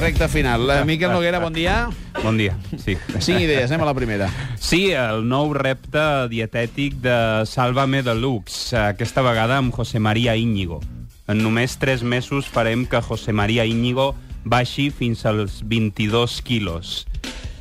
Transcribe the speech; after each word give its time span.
recta 0.00 0.28
final. 0.28 0.68
Eh, 0.70 0.84
Miquel 0.86 1.12
Noguera, 1.12 1.38
bon 1.38 1.52
dia. 1.52 1.90
Bon 2.22 2.36
dia, 2.36 2.56
sí. 2.82 2.96
Cinc 3.20 3.42
idees, 3.44 3.68
anem 3.68 3.84
a 3.84 3.90
la 3.90 3.94
primera. 3.94 4.30
Sí, 4.56 4.94
el 4.96 5.26
nou 5.28 5.52
repte 5.52 6.00
dietètic 6.32 6.96
de 7.04 7.44
Sálvame 7.44 8.00
Deluxe, 8.02 8.78
aquesta 8.80 9.20
vegada 9.20 9.58
amb 9.60 9.74
José 9.76 10.00
María 10.00 10.38
Íñigo. 10.40 10.80
En 11.28 11.44
només 11.44 11.76
3 11.78 12.02
mesos 12.02 12.48
farem 12.48 12.86
que 12.88 13.02
José 13.04 13.34
María 13.36 13.66
Íñigo 13.68 14.14
baixi 14.42 14.88
fins 14.88 15.26
als 15.28 15.60
22 15.68 16.40
quilos. 16.48 17.04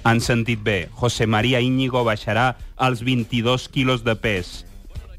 Han 0.07 0.23
sentit 0.23 0.63
bé, 0.63 0.87
José 0.95 1.27
María 1.27 1.59
Íñigo 1.59 2.05
baixarà 2.07 2.55
als 2.77 3.03
22 3.03 3.67
quilos 3.67 4.05
de 4.07 4.15
pes. 4.15 4.63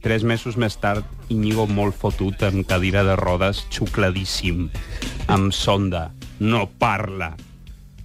Tres 0.00 0.25
mesos 0.25 0.57
més 0.57 0.79
tard, 0.80 1.05
Íñigo 1.29 1.68
molt 1.68 1.93
fotut 1.93 2.41
en 2.48 2.64
cadira 2.64 3.05
de 3.05 3.14
rodes, 3.21 3.66
xucladíssim, 3.68 4.71
amb 5.29 5.52
sonda, 5.52 6.09
no 6.41 6.68
parla. 6.68 7.36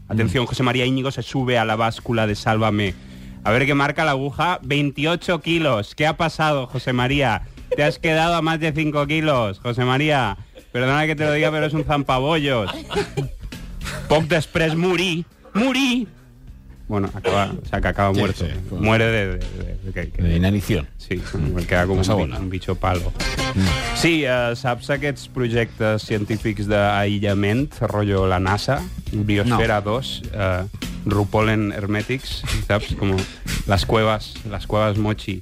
Atención, 0.07 0.45
José 0.45 0.61
María 0.61 0.85
Íñigo 0.85 1.09
se 1.09 1.23
sube 1.23 1.57
a 1.57 1.65
la 1.65 1.75
báscula 1.75 2.27
de 2.27 2.35
Sálvame. 2.35 2.93
A 3.43 3.51
ver 3.51 3.65
qué 3.65 3.73
marca 3.73 4.05
la 4.05 4.11
aguja, 4.11 4.59
28 4.61 5.41
kilos. 5.41 5.95
¿Qué 5.95 6.05
ha 6.05 6.17
pasado, 6.17 6.67
José 6.67 6.93
María? 6.93 7.41
Te 7.75 7.83
has 7.83 7.97
quedado 7.97 8.35
a 8.35 8.43
más 8.43 8.59
de 8.59 8.71
5 8.71 9.07
kilos, 9.07 9.59
José 9.59 9.83
María. 9.83 10.37
Perdona 10.71 11.07
que 11.07 11.15
te 11.15 11.25
lo 11.25 11.33
diga, 11.33 11.49
pero 11.49 11.65
es 11.65 11.73
un 11.73 11.83
zampabollos. 11.83 12.69
Poc 14.09 14.27
després 14.29 14.75
morí, 14.77 15.25
morí. 15.53 16.05
Bueno, 16.87 17.09
acaba, 17.13 17.51
o 17.63 17.65
sea, 17.67 17.81
que 17.81 17.87
acaba 17.87 18.13
Sí, 18.13 18.19
muerto. 18.19 18.45
sí, 18.45 18.51
fue- 18.69 18.79
Muere 18.79 19.05
de... 19.05 19.27
de- 19.27 19.37
de- 19.37 19.91
de- 19.91 20.11
que- 20.11 20.21
De 20.21 20.35
inanición. 20.35 20.87
Sí, 20.97 21.19
queda 21.67 21.87
com 21.87 21.97
un, 21.99 22.33
un 22.33 22.49
bitxo 22.49 22.75
palo. 22.75 23.11
Sí, 23.95 24.23
eh, 24.25 24.53
saps 24.55 24.89
aquests 24.91 25.27
projectes 25.29 26.03
científics 26.03 26.67
d'aïllament, 26.67 27.73
rotllo 27.87 28.27
la 28.27 28.39
NASA, 28.39 28.81
Biosfera 29.11 29.81
2, 29.81 30.21
eh, 30.33 30.65
Rupolen 31.05 31.71
Hermetics, 31.71 32.43
saps? 32.67 32.93
Com 32.99 33.15
les 33.67 33.85
cuevas, 33.85 34.33
les 34.51 34.67
cuevas 34.67 34.97
Mochi. 34.97 35.41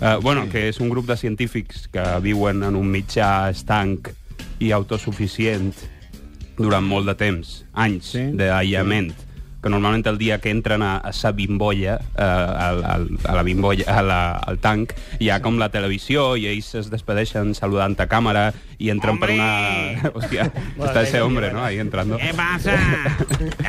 Eh, 0.00 0.16
bueno, 0.22 0.48
que 0.50 0.68
és 0.68 0.78
un 0.80 0.90
grup 0.90 1.06
de 1.06 1.16
científics 1.16 1.88
que 1.88 2.02
viuen 2.20 2.62
en 2.62 2.76
un 2.76 2.86
mitjà 2.90 3.48
estanc 3.50 4.10
i 4.60 4.70
autosuficient 4.72 5.72
durant 6.58 6.84
molt 6.86 7.06
de 7.06 7.14
temps, 7.14 7.64
anys 7.72 8.12
Sí. 8.12 8.24
d'aïllament, 8.34 9.12
que 9.64 9.72
normalment 9.72 10.04
el 10.10 10.18
dia 10.20 10.36
que 10.44 10.52
entren 10.52 10.82
a, 10.84 10.98
a 11.00 11.12
sa 11.16 11.32
bimbolla, 11.32 11.96
eh, 12.12 12.22
al, 12.22 12.82
al, 12.84 13.08
a 13.24 13.34
la 13.38 13.42
bimbolla, 13.46 13.86
a 13.88 14.02
la, 14.04 14.20
al 14.36 14.58
tanc, 14.60 14.92
hi 15.18 15.30
ha 15.32 15.40
com 15.44 15.56
la 15.60 15.70
televisió 15.72 16.34
i 16.36 16.46
ells 16.52 16.74
es 16.82 16.90
despedeixen 16.92 17.54
saludant 17.56 17.96
a 17.98 18.06
càmera 18.10 18.50
i 18.78 18.90
entren 18.92 19.16
per 19.22 19.30
una... 19.32 19.48
Hòstia, 20.18 20.48
està 20.76 21.02
ese 21.06 21.22
hombre, 21.24 21.50
¿no? 21.54 21.64
Ahí 21.64 21.78
entrando. 21.80 22.18
¿Qué 22.20 22.34
pasa? 22.36 22.74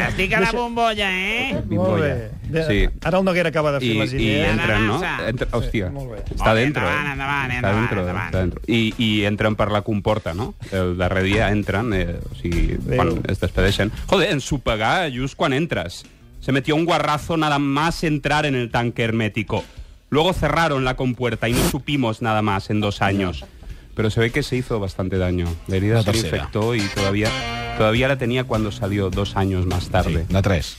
Estic 0.09 0.33
a 0.35 0.41
la 0.43 0.51
bombolla, 0.51 1.09
eh? 1.15 1.61
Bimbolla. 1.65 2.15
Sí. 2.67 2.85
Ara 3.03 3.19
el 3.19 3.25
Noguera 3.25 3.49
acaba 3.49 3.71
de 3.75 3.79
fer 3.83 3.93
I, 3.93 3.99
les 3.99 4.13
i 4.13 4.17
idees. 4.19 4.51
entren, 4.51 4.87
no? 4.87 4.99
Entra, 5.29 5.47
hòstia, 5.57 5.89
molt 5.93 6.11
bé. 6.11 6.21
està 6.35 6.53
dentro, 6.57 6.83
endavant, 6.83 7.07
eh? 7.07 7.13
endavant, 7.15 7.51
està 7.51 7.55
endavant, 7.55 7.79
dentro, 7.85 8.01
endavant. 8.03 8.27
està 8.29 8.43
dentro. 8.43 8.61
I, 8.67 8.81
I 8.97 9.09
entren 9.29 9.55
per 9.55 9.69
la 9.73 9.81
comporta, 9.85 10.33
no? 10.37 10.51
El 10.75 10.95
darrer 10.99 11.23
dia 11.25 11.49
entren, 11.53 11.93
eh, 11.95 12.17
o 12.19 12.35
sigui, 12.41 12.65
quan 12.91 13.15
es 13.31 13.41
despedeixen. 13.41 13.93
Joder, 14.11 14.31
en 14.35 14.41
su 14.41 14.59
pegar, 14.65 15.09
just 15.13 15.37
quan 15.39 15.53
Se 16.39 16.51
metió 16.51 16.75
un 16.75 16.85
guarrazo 16.85 17.37
nada 17.37 17.59
más 17.59 18.03
entrar 18.03 18.45
en 18.45 18.55
el 18.55 18.69
tanque 18.69 19.03
hermético. 19.03 19.63
Luego 20.09 20.33
cerraron 20.33 20.85
la 20.85 20.95
compuerta 20.95 21.49
y 21.49 21.53
no 21.53 21.69
supimos 21.69 22.21
nada 22.21 22.41
más 22.41 22.69
en 22.69 22.79
dos 22.79 23.01
años. 23.01 23.43
Pero 23.95 24.09
se 24.09 24.19
ve 24.19 24.31
que 24.31 24.43
se 24.43 24.55
hizo 24.55 24.79
bastante 24.79 25.17
daño. 25.17 25.47
La 25.67 25.77
herida 25.77 26.03
La 26.05 26.13
se 26.13 26.17
infectó 26.17 26.75
y 26.75 26.81
todavía, 26.81 27.29
todavía 27.77 28.07
la 28.07 28.17
tenía 28.17 28.43
cuando 28.43 28.71
salió 28.71 29.09
dos 29.09 29.35
años 29.35 29.65
más 29.65 29.89
tarde. 29.89 30.25
De 30.29 30.41
tres. 30.41 30.77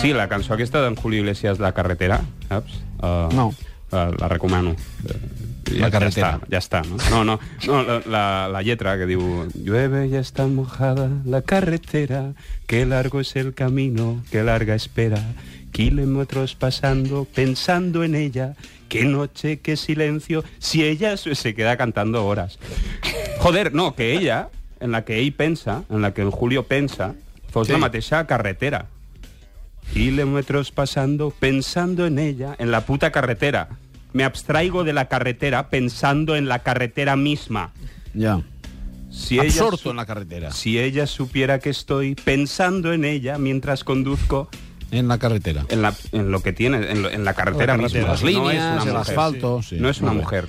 Sí, 0.00 0.12
la 0.12 0.28
cançó 0.28 0.54
aquesta 0.54 0.80
d'en 0.80 0.96
Julio 0.96 1.20
Iglesias, 1.20 1.58
La 1.58 1.72
carretera, 1.72 2.22
saps? 2.48 2.72
Uh, 3.02 3.34
No. 3.34 3.54
La, 3.90 4.10
la 4.10 4.28
recomano. 4.28 4.70
Uh, 5.04 5.78
La 5.78 5.90
carretera. 5.90 6.40
Ja 6.50 6.58
està, 6.58 6.80
ja 6.82 6.82
està 6.82 6.82
no? 6.82 6.96
No, 7.10 7.24
no, 7.24 7.38
no 7.66 7.82
la, 7.84 8.00
la, 8.06 8.22
la 8.50 8.62
lletra 8.62 8.96
que 8.98 9.06
diu 9.06 9.20
Llueve 9.54 10.08
y 10.08 10.16
está 10.16 10.48
mojada 10.48 11.08
la 11.24 11.42
carretera 11.42 12.32
Qué 12.66 12.84
largo 12.86 13.20
es 13.20 13.36
el 13.36 13.54
camino, 13.54 14.20
qué 14.32 14.42
larga 14.42 14.74
espera 14.74 15.22
Kilómetros 15.70 16.56
pasando, 16.56 17.24
pensando 17.24 18.02
en 18.02 18.16
ella 18.16 18.54
Qué 18.88 19.04
noche, 19.04 19.60
qué 19.60 19.76
silencio 19.76 20.42
Si 20.58 20.82
ella 20.82 21.16
se 21.16 21.36
se 21.36 21.54
queda 21.54 21.76
cantando 21.76 22.26
horas 22.26 22.58
Joder, 23.38 23.72
no, 23.72 23.94
que 23.94 24.12
ella, 24.16 24.48
en 24.80 24.90
la 24.90 25.04
que 25.04 25.20
ell 25.20 25.32
pensa, 25.32 25.84
en 25.88 26.02
la 26.02 26.12
que 26.12 26.22
en 26.22 26.32
Julio 26.32 26.64
pensa, 26.64 27.14
fos 27.52 27.68
Sí. 27.68 27.72
la 27.74 27.78
mateixa 27.78 28.26
carretera. 28.26 28.86
Kilómetros 29.92 30.70
pasando, 30.70 31.30
pensando 31.30 32.06
en 32.06 32.18
ella, 32.18 32.54
en 32.58 32.70
la 32.70 32.82
puta 32.86 33.10
carretera. 33.10 33.68
Me 34.12 34.24
abstraigo 34.24 34.84
de 34.84 34.92
la 34.92 35.06
carretera 35.08 35.68
pensando 35.70 36.36
en 36.36 36.48
la 36.48 36.60
carretera 36.60 37.16
misma. 37.16 37.72
Ja. 38.18 38.42
Si 39.10 39.34
ella, 39.36 39.44
Absorto 39.48 39.76
su- 39.76 39.90
en 39.90 39.96
la 39.96 40.06
carretera. 40.06 40.52
si 40.52 40.78
ella 40.78 41.06
supiera 41.06 41.58
que 41.58 41.70
estoy 41.70 42.14
pensando 42.14 42.92
en 42.92 43.04
ella 43.04 43.38
mientras 43.38 43.82
conduzco 43.84 44.48
En 44.92 45.08
la 45.08 45.18
carretera. 45.18 45.64
en, 45.68 45.82
la, 45.82 45.94
en 46.12 46.30
lo 46.30 46.42
que 46.42 46.52
tiene, 46.52 46.90
en, 46.90 47.02
lo- 47.02 47.10
en 47.10 47.24
la 47.24 47.34
carretera, 47.34 47.76
La 47.76 47.82
carretera. 47.82 48.08
misma. 48.08 48.12
Las 48.12 48.22
no 48.22 48.28
es 48.28 48.34
línies, 48.34 48.62
una 48.62 48.72
el 48.72 48.78
mujer. 48.88 48.96
asfalto... 48.96 49.62
Sí. 49.62 49.76
No 49.80 49.88
és 49.88 50.00
una 50.00 50.12
mujer. 50.12 50.46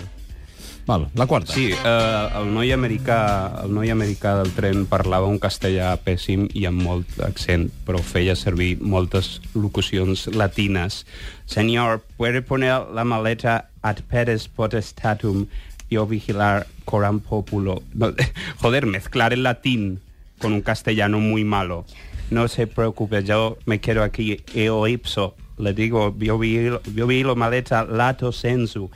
Val, 0.86 1.10
la 1.14 1.28
quarta. 1.28 1.54
Sí, 1.54 1.70
eh, 1.72 2.30
el, 2.40 2.50
noi 2.54 2.72
americà, 2.74 3.20
el 3.64 3.74
noi 3.74 3.92
del 3.94 4.52
tren 4.56 4.86
parlava 4.90 5.28
un 5.28 5.38
castellà 5.40 5.94
pèssim 6.02 6.48
i 6.58 6.66
amb 6.66 6.82
molt 6.82 7.20
accent, 7.22 7.70
però 7.86 8.02
feia 8.02 8.36
servir 8.36 8.78
moltes 8.82 9.40
locucions 9.54 10.28
latines. 10.34 11.06
Senyor, 11.46 12.02
¿puede 12.18 12.42
poner 12.42 12.88
la 12.94 13.04
maleta 13.04 13.70
ad 13.82 14.02
pedes 14.10 14.48
potestatum 14.48 15.48
y 15.90 15.98
o 15.98 16.08
vigilar 16.08 16.66
coram 16.86 17.20
populo? 17.20 17.84
Joder, 18.62 18.86
mezclar 18.86 19.34
el 19.34 19.44
latín 19.44 20.00
con 20.40 20.54
un 20.54 20.62
castellano 20.62 21.20
muy 21.20 21.44
malo. 21.44 21.86
No 22.32 22.48
se 22.48 22.66
preocupe, 22.66 23.24
yo 23.24 23.58
me 23.66 23.80
quedo 23.80 24.04
aquí 24.04 24.42
eo 24.56 24.88
ipso. 24.88 25.36
Le 25.58 25.74
digo, 25.74 26.16
yo 26.18 26.40
vi, 26.40 26.72
yo 26.96 27.08
la 27.08 27.36
maleta 27.36 27.84
lato 27.84 28.32
sensu. 28.32 28.90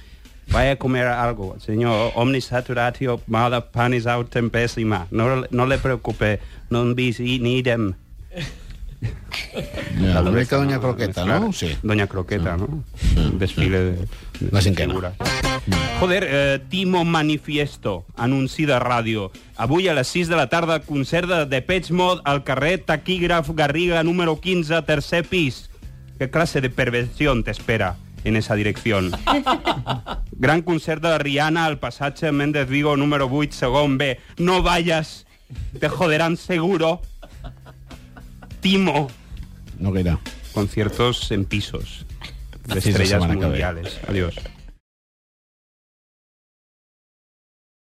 Vaya 0.49 0.71
a 0.71 0.75
comer 0.77 1.07
algo, 1.07 1.57
señor. 1.59 2.11
Omnis 2.15 2.45
saturatio 2.45 3.19
mala 3.27 3.71
panis 3.71 4.05
autem 4.07 4.49
pessima. 4.49 5.07
No, 5.11 5.43
no 5.49 5.65
le 5.65 5.77
preocupe, 5.77 6.39
non 6.69 6.93
bis 6.95 7.19
in 7.19 7.45
idem. 7.45 7.93
Ja, 9.99 10.21
La 10.21 10.31
mica 10.31 10.57
Doña 10.57 10.79
Croqueta, 10.79 11.25
no? 11.25 11.51
Sí. 11.53 11.75
Doña 11.83 12.07
Croqueta, 12.07 12.57
¿no? 12.57 12.83
Un 13.17 13.37
desfile 13.39 13.79
de, 13.79 13.91
de 14.39 14.51
La 14.51 14.61
cinquena. 14.61 14.93
figura. 14.93 15.13
Joder, 15.99 16.27
eh, 16.27 16.59
Timo 16.69 17.03
Manifiesto, 17.05 18.05
anunci 18.15 18.65
de 18.65 18.77
ràdio. 18.79 19.31
Avui 19.57 19.87
a 19.87 19.93
les 19.93 20.07
6 20.07 20.27
de 20.27 20.35
la 20.35 20.47
tarda, 20.49 20.79
concert 20.81 21.27
de 21.27 21.45
Depeche 21.45 21.93
Mode 21.93 22.21
al 22.25 22.43
carrer 22.43 22.79
Taquígraf 22.79 23.49
Garriga 23.55 24.03
número 24.03 24.39
15, 24.39 24.81
tercer 24.83 25.25
pis. 25.25 25.69
¿Qué 26.19 26.29
clase 26.29 26.61
de 26.61 26.69
perversión 26.69 27.43
te 27.43 27.51
espera 27.51 27.97
en 28.25 28.35
esa 28.35 28.55
dirección? 28.55 29.11
Gran 30.33 30.61
concert 30.61 31.01
de 31.01 31.17
Rihanna 31.17 31.65
al 31.65 31.79
passatge 31.79 32.31
Méndez 32.31 32.67
Vigo 32.67 32.97
número 32.97 33.29
8, 33.31 33.53
segon 33.53 33.97
B. 33.97 34.19
No 34.37 34.61
vayas, 34.61 35.25
te 35.79 35.87
joderán 35.87 36.35
seguro. 36.35 37.01
Timo. 38.59 39.07
Noguera. 39.79 40.19
Conciertos 40.53 41.31
en 41.31 41.45
pisos 41.45 42.05
de 42.65 42.79
estrellas 42.79 43.27
mundiales. 43.27 43.99
Adiós. 44.07 44.35